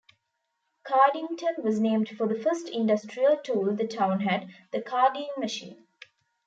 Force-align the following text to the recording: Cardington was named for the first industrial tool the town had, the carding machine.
Cardington 0.83 1.57
was 1.63 1.79
named 1.79 2.09
for 2.09 2.27
the 2.27 2.33
first 2.41 2.69
industrial 2.69 3.37
tool 3.37 3.75
the 3.75 3.85
town 3.85 4.21
had, 4.21 4.49
the 4.71 4.81
carding 4.81 5.29
machine. 5.37 5.85